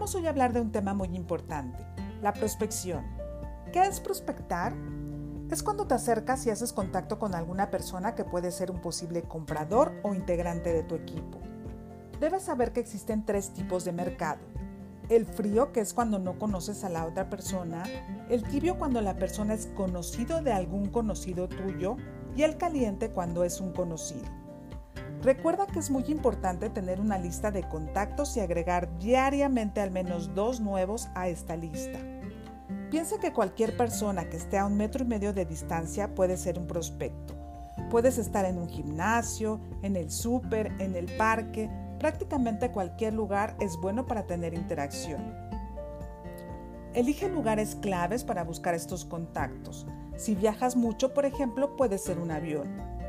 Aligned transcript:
Vamos 0.00 0.14
hoy 0.14 0.26
a 0.26 0.30
hablar 0.30 0.54
de 0.54 0.62
un 0.62 0.72
tema 0.72 0.94
muy 0.94 1.14
importante, 1.14 1.84
la 2.22 2.32
prospección. 2.32 3.04
¿Qué 3.70 3.82
es 3.82 4.00
prospectar? 4.00 4.72
Es 5.50 5.62
cuando 5.62 5.86
te 5.86 5.92
acercas 5.92 6.46
y 6.46 6.50
haces 6.50 6.72
contacto 6.72 7.18
con 7.18 7.34
alguna 7.34 7.70
persona 7.70 8.14
que 8.14 8.24
puede 8.24 8.50
ser 8.50 8.70
un 8.70 8.80
posible 8.80 9.24
comprador 9.24 9.92
o 10.02 10.14
integrante 10.14 10.72
de 10.72 10.84
tu 10.84 10.94
equipo. 10.94 11.38
Debes 12.18 12.44
saber 12.44 12.72
que 12.72 12.80
existen 12.80 13.26
tres 13.26 13.52
tipos 13.52 13.84
de 13.84 13.92
mercado. 13.92 14.40
El 15.10 15.26
frío, 15.26 15.70
que 15.70 15.80
es 15.80 15.92
cuando 15.92 16.18
no 16.18 16.38
conoces 16.38 16.82
a 16.82 16.88
la 16.88 17.04
otra 17.04 17.28
persona. 17.28 17.82
El 18.30 18.42
tibio, 18.44 18.78
cuando 18.78 19.02
la 19.02 19.18
persona 19.18 19.52
es 19.52 19.66
conocido 19.66 20.40
de 20.40 20.54
algún 20.54 20.88
conocido 20.88 21.46
tuyo. 21.46 21.98
Y 22.34 22.44
el 22.44 22.56
caliente, 22.56 23.10
cuando 23.10 23.44
es 23.44 23.60
un 23.60 23.74
conocido. 23.74 24.24
Recuerda 25.22 25.66
que 25.66 25.78
es 25.78 25.90
muy 25.90 26.04
importante 26.08 26.70
tener 26.70 26.98
una 26.98 27.18
lista 27.18 27.50
de 27.50 27.62
contactos 27.68 28.36
y 28.36 28.40
agregar 28.40 28.88
diariamente 28.98 29.82
al 29.82 29.90
menos 29.90 30.34
dos 30.34 30.60
nuevos 30.60 31.08
a 31.14 31.28
esta 31.28 31.56
lista. 31.56 31.98
Piensa 32.90 33.18
que 33.20 33.32
cualquier 33.32 33.76
persona 33.76 34.30
que 34.30 34.38
esté 34.38 34.56
a 34.56 34.64
un 34.64 34.78
metro 34.78 35.04
y 35.04 35.08
medio 35.08 35.34
de 35.34 35.44
distancia 35.44 36.14
puede 36.14 36.38
ser 36.38 36.58
un 36.58 36.66
prospecto. 36.66 37.34
Puedes 37.90 38.16
estar 38.16 38.46
en 38.46 38.56
un 38.56 38.68
gimnasio, 38.68 39.60
en 39.82 39.96
el 39.96 40.10
súper, 40.10 40.72
en 40.78 40.96
el 40.96 41.06
parque, 41.16 41.70
prácticamente 41.98 42.72
cualquier 42.72 43.12
lugar 43.12 43.56
es 43.60 43.76
bueno 43.76 44.06
para 44.06 44.26
tener 44.26 44.54
interacción. 44.54 45.34
Elige 46.94 47.28
lugares 47.28 47.76
claves 47.76 48.24
para 48.24 48.42
buscar 48.42 48.74
estos 48.74 49.04
contactos. 49.04 49.86
Si 50.16 50.34
viajas 50.34 50.76
mucho, 50.76 51.12
por 51.12 51.26
ejemplo, 51.26 51.76
puede 51.76 51.98
ser 51.98 52.18
un 52.18 52.30
avión. 52.30 52.99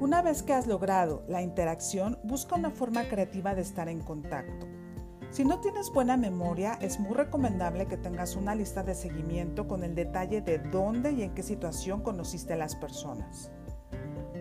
Una 0.00 0.22
vez 0.22 0.44
que 0.44 0.52
has 0.52 0.68
logrado 0.68 1.24
la 1.26 1.42
interacción, 1.42 2.20
busca 2.22 2.54
una 2.54 2.70
forma 2.70 3.08
creativa 3.08 3.56
de 3.56 3.62
estar 3.62 3.88
en 3.88 3.98
contacto. 4.00 4.68
Si 5.30 5.44
no 5.44 5.60
tienes 5.60 5.90
buena 5.92 6.16
memoria, 6.16 6.78
es 6.80 7.00
muy 7.00 7.14
recomendable 7.14 7.86
que 7.86 7.96
tengas 7.96 8.36
una 8.36 8.54
lista 8.54 8.84
de 8.84 8.94
seguimiento 8.94 9.66
con 9.66 9.82
el 9.82 9.96
detalle 9.96 10.40
de 10.40 10.58
dónde 10.58 11.10
y 11.10 11.22
en 11.22 11.34
qué 11.34 11.42
situación 11.42 12.00
conociste 12.00 12.52
a 12.52 12.56
las 12.56 12.76
personas. 12.76 13.50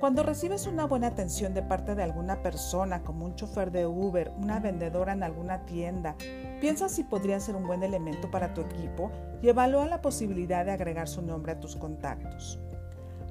Cuando 0.00 0.22
recibes 0.22 0.66
una 0.66 0.84
buena 0.84 1.06
atención 1.06 1.54
de 1.54 1.62
parte 1.62 1.94
de 1.94 2.02
alguna 2.02 2.42
persona, 2.42 3.02
como 3.02 3.24
un 3.24 3.34
chofer 3.34 3.72
de 3.72 3.86
Uber, 3.86 4.30
una 4.36 4.60
vendedora 4.60 5.14
en 5.14 5.22
alguna 5.22 5.64
tienda, 5.64 6.14
piensa 6.60 6.90
si 6.90 7.04
podría 7.04 7.40
ser 7.40 7.56
un 7.56 7.66
buen 7.66 7.82
elemento 7.82 8.30
para 8.30 8.52
tu 8.52 8.60
equipo 8.60 9.10
y 9.40 9.48
evalúa 9.48 9.86
la 9.86 10.02
posibilidad 10.02 10.66
de 10.66 10.72
agregar 10.72 11.08
su 11.08 11.22
nombre 11.22 11.52
a 11.52 11.60
tus 11.60 11.74
contactos. 11.74 12.60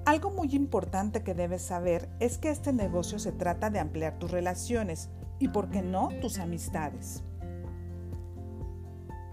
Algo 0.07 0.31
muy 0.31 0.47
importante 0.55 1.21
que 1.21 1.33
debes 1.33 1.63
saber 1.63 2.07
es 2.21 2.37
que 2.37 2.49
este 2.49 2.71
negocio 2.71 3.19
se 3.19 3.33
trata 3.33 3.69
de 3.69 3.79
ampliar 3.79 4.17
tus 4.17 4.31
relaciones 4.31 5.09
y, 5.37 5.49
por 5.49 5.69
qué 5.69 5.81
no, 5.81 6.07
tus 6.21 6.39
amistades. 6.39 7.25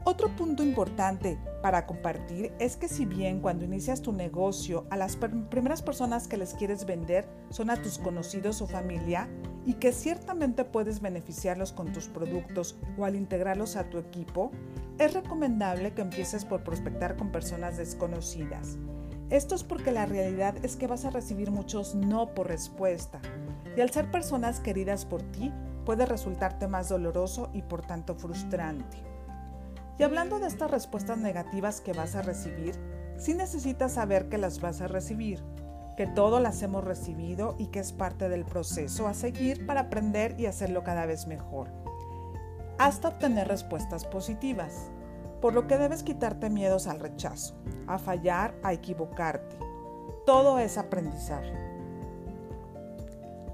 Otro 0.03 0.34
punto 0.34 0.64
importante 0.64 1.39
para 1.62 1.86
compartir 1.86 2.53
es 2.58 2.77
que 2.77 2.89
si 2.89 3.06
bien 3.06 3.39
cuando 3.39 3.64
inicias 3.64 4.03
tu 4.03 4.12
negocio 4.12 4.84
a 4.91 4.97
las 4.97 5.14
primeras 5.14 5.81
personas 5.81 6.27
que 6.27 6.39
les 6.39 6.55
quieres 6.55 6.86
vender 6.86 7.28
son 7.50 7.70
a 7.70 7.81
tus 7.81 7.98
conocidos 7.98 8.61
o 8.61 8.66
familia 8.66 9.28
y 9.64 9.75
que 9.75 9.92
ciertamente 9.92 10.64
puedes 10.64 11.00
beneficiarlos 11.00 11.72
con 11.72 11.92
tus 11.92 12.09
productos 12.09 12.77
o 12.98 13.05
al 13.05 13.14
integrarlos 13.14 13.77
a 13.77 13.88
tu 13.91 13.98
equipo, 13.98 14.50
es 14.98 15.14
recomendable 15.14 15.94
que 15.94 16.03
empieces 16.03 16.44
por 16.44 16.64
prospectar 16.64 17.16
con 17.16 17.31
personas 17.31 17.77
desconocidas. 17.77 18.77
Esto 19.30 19.55
es 19.55 19.64
porque 19.64 19.91
la 19.91 20.06
realidad 20.06 20.55
es 20.62 20.77
que 20.77 20.86
vas 20.86 21.05
a 21.05 21.11
recibir 21.11 21.50
muchos 21.50 21.94
no 21.94 22.34
por 22.34 22.48
respuesta 22.48 23.20
y 23.77 23.81
al 23.81 23.91
ser 23.91 24.11
personas 24.11 24.61
queridas 24.61 25.05
por 25.05 25.22
ti 25.22 25.53
puede 25.84 26.06
resultarte 26.06 26.69
más 26.69 26.89
doloroso 26.89 27.50
y 27.53 27.62
por 27.62 27.83
tanto 27.83 28.14
frustrante. 28.14 28.98
Y 29.98 30.03
hablando 30.03 30.39
de 30.39 30.47
estas 30.47 30.70
respuestas 30.70 31.19
negativas 31.19 31.81
que 31.81 31.92
vas 31.92 32.14
a 32.16 32.22
recibir, 32.22 32.75
sí 33.16 33.34
necesitas 33.34 33.93
saber 33.93 34.28
que 34.28 34.38
las 34.38 34.60
vas 34.60 34.81
a 34.81 34.88
recibir, 34.88 35.43
que 35.97 36.06
todo 36.06 36.41
las 36.41 36.62
hemos 36.62 36.84
recibido 36.84 37.54
y 37.59 37.69
que 37.69 37.78
es 37.78 37.93
parte 37.93 38.28
del 38.28 38.44
proceso 38.44 39.06
a 39.06 39.15
seguir 39.15 39.66
para 39.66 39.82
aprender 39.82 40.38
y 40.38 40.47
hacerlo 40.47 40.82
cada 40.82 41.06
vez 41.06 41.26
mejor, 41.26 41.69
hasta 42.78 43.09
obtener 43.09 43.47
respuestas 43.47 44.04
positivas, 44.04 44.91
por 45.44 45.53
lo 45.53 45.66
que 45.66 45.77
debes 45.77 46.03
quitarte 46.03 46.49
miedos 46.49 46.87
al 46.87 47.00
rechazo, 47.00 47.55
a 47.87 47.99
fallar, 47.99 48.55
a 48.62 48.72
equivocarte. 48.72 49.59
Todo 50.25 50.59
es 50.59 50.78
aprendizaje. 50.78 51.53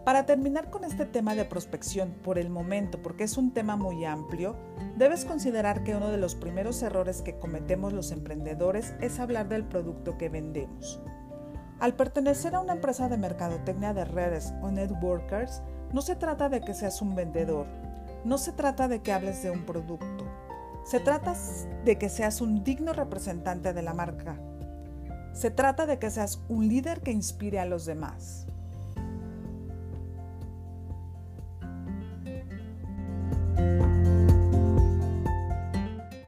Para 0.04 0.24
terminar 0.24 0.70
con 0.70 0.84
este 0.84 1.04
tema 1.04 1.34
de 1.34 1.44
prospección 1.46 2.14
por 2.22 2.38
el 2.38 2.48
momento, 2.48 3.02
porque 3.02 3.24
es 3.24 3.36
un 3.36 3.52
tema 3.52 3.74
muy 3.74 4.04
amplio, 4.04 4.54
debes 4.96 5.24
considerar 5.24 5.82
que 5.82 5.96
uno 5.96 6.10
de 6.10 6.18
los 6.18 6.36
primeros 6.36 6.80
errores 6.80 7.22
que 7.22 7.40
cometemos 7.40 7.92
los 7.92 8.12
emprendedores 8.12 8.94
es 9.00 9.18
hablar 9.18 9.48
del 9.48 9.64
producto 9.64 10.16
que 10.16 10.28
vendemos. 10.28 11.00
Al 11.80 11.94
pertenecer 11.94 12.54
a 12.54 12.60
una 12.60 12.74
empresa 12.74 13.08
de 13.08 13.16
mercadotecnia 13.16 13.94
de 13.94 14.04
redes 14.04 14.54
o 14.62 14.70
networkers, 14.70 15.60
no 15.92 16.02
se 16.02 16.14
trata 16.14 16.48
de 16.48 16.60
que 16.60 16.72
seas 16.72 17.02
un 17.02 17.16
vendedor, 17.16 17.66
no 18.24 18.38
se 18.38 18.52
trata 18.52 18.86
de 18.86 19.02
que 19.02 19.12
hables 19.12 19.42
de 19.42 19.50
un 19.50 19.66
producto, 19.66 20.29
se 20.90 20.98
trata 20.98 21.36
de 21.84 21.98
que 21.98 22.08
seas 22.08 22.40
un 22.40 22.64
digno 22.64 22.92
representante 22.92 23.72
de 23.72 23.80
la 23.80 23.94
marca, 23.94 24.40
se 25.32 25.52
trata 25.52 25.86
de 25.86 26.00
que 26.00 26.10
seas 26.10 26.42
un 26.48 26.66
líder 26.66 27.00
que 27.00 27.12
inspire 27.12 27.60
a 27.60 27.64
los 27.64 27.86
demás. 27.86 28.48